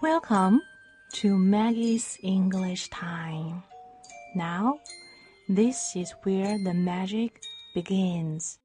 [0.00, 0.60] Welcome
[1.14, 3.62] to Maggie's English Time.
[4.34, 4.78] Now,
[5.48, 7.30] this is where the magic
[7.74, 8.56] begins.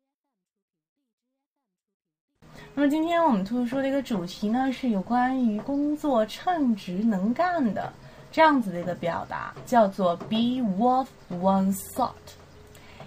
[2.74, 7.92] 那么今天我们图书的一个主题呢，是有关于工作称职能干的
[8.32, 12.14] 这样子的一个表达，叫做 "be worth one's salt."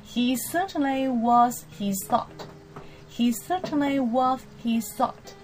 [0.06, 2.26] He certainly was his salt.
[3.10, 5.34] He certainly was his salt.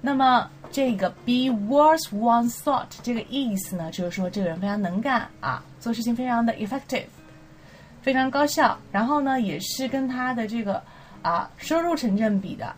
[0.00, 7.05] 那么 这个 "be worth one's thought 这个意思呢，就是说这个人非常能干啊，做事情非常的 effective，
[8.01, 8.77] 非常高效。
[8.91, 10.83] 然后呢，也是跟他的这个
[11.21, 12.75] 啊收入成正比的。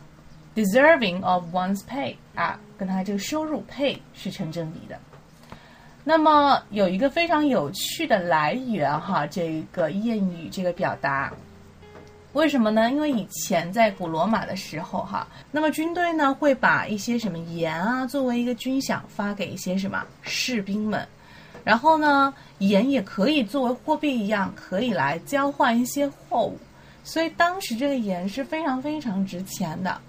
[0.53, 4.95] deserving of one's pay 啊，跟他这个收入 pay 是成正比的。
[6.03, 11.33] 那么有一个非常有趣的来源哈，这一个谚语这个表达，
[12.37, 12.91] 为什么呢？
[12.91, 21.05] 因为以前在古罗马的时候哈，那么军队呢会把一些什么盐啊作为一个军饷发给一些什么士兵们，
[21.63, 26.55] 然后呢盐也可以作为货币一样可以来交换一些货物，
[27.03, 29.99] 所以当时这个盐是非常非常值钱的。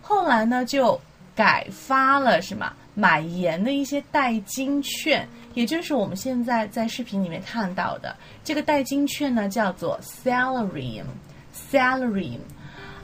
[0.00, 0.98] 后来呢，就
[1.34, 11.02] 改发了什么买盐的一些代金券，也就是我们现在在视频里面看到的这个代金券呢，叫做 salary。
[11.54, 12.38] Salary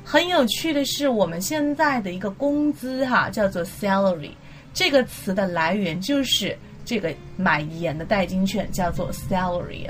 [0.04, 4.32] 很有趣的是，我们现在的一个工资哈，叫做 salary，
[4.74, 9.88] 这个词的来源就是这个买盐的代金券叫做 salary。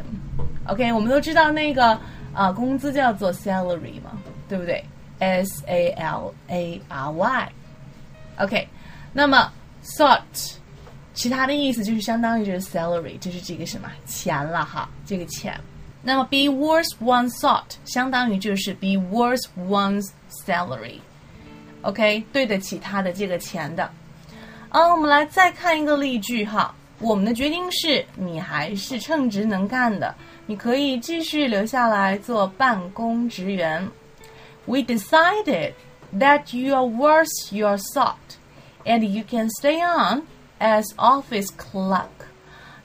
[0.66, 1.98] OK，我们都知道那个
[2.34, 4.84] 啊工资叫做 salary 嘛，对不对
[5.20, 8.68] ？S A L A R Y，OK，
[9.12, 9.50] 那么
[9.82, 10.52] salt，
[11.14, 15.58] 其他的意思就是相当于就是 salary，就是这个什么钱了哈，这个钱。
[16.01, 20.09] 那么 be worth one salt，相当于就是 be worth one's
[20.45, 23.89] salary，OK，对得起他的这个钱的。
[24.69, 30.13] 啊，我们来再看一个例句哈，我们的决定是你还是称职能干的，
[30.45, 33.89] 你可以继续留下来做办公职员。
[34.65, 35.73] we decided
[36.17, 38.37] that you are worth your salt,
[38.85, 40.23] and you can stay on
[40.59, 42.18] as office clerk.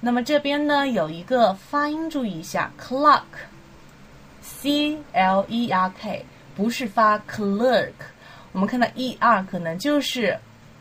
[0.06, 6.24] 那么这边呢有一个发音注意一下，clerk，c l e r k，
[6.56, 7.92] 不是发 clerk。
[8.52, 10.38] 我们看到 e r 可能就是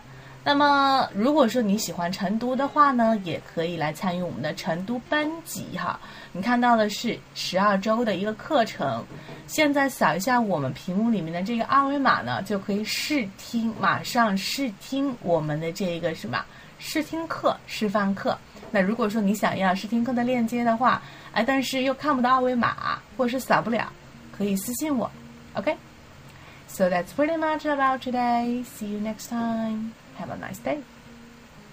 [0.49, 5.99] 那么，如果说你喜欢成都的话呢，也可以来参与我们的成都班级哈。
[6.31, 9.05] 你看到的是十二周的一个课程，
[9.45, 16.43] 现在扫一下我们屏幕里面的这个二维码呢，就可以试听，马上试听我们的这个什么
[16.79, 18.35] 试听课、示范课。
[18.71, 20.99] 那如果说你想要试听课的链接的话，
[21.31, 23.87] 哎，但是又看不到二维码，或者是扫不了，
[24.35, 25.11] 可以私信我。
[25.53, 28.63] OK，so that's pretty much about today.
[28.65, 29.91] See you next time.
[30.19, 30.83] Have a nice day.